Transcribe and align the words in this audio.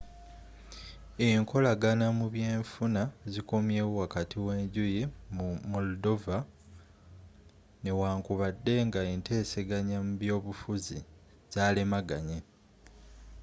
enkolagana 1.27 2.05
mu 2.17 2.25
by'enfuna 2.33 3.01
zikomyewo 3.33 3.91
wakati 4.03 4.35
w;enjuyi 4.45 5.01
mu 5.35 5.47
moldova 5.71 6.37
newankubadde 7.83 8.75
nga 8.87 9.01
enteseganya 9.13 9.97
mu 10.05 10.13
by’abobufuzzi 10.21 10.99
zalemaganye 11.53 12.37